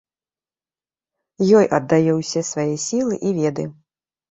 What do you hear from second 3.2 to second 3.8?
і веды.